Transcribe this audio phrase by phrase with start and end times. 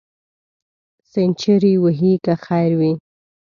[1.11, 2.91] سینچري وهې که خیر وي.